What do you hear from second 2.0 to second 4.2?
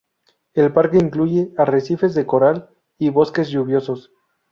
de coral y bosques lluviosos.